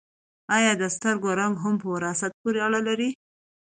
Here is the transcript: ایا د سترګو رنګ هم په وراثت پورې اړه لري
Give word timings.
ایا 0.55 0.71
د 0.81 0.83
سترګو 0.95 1.29
رنګ 1.41 1.53
هم 1.63 1.75
په 1.81 1.87
وراثت 1.95 2.31
پورې 2.41 2.59
اړه 2.67 2.79
لري 2.87 3.09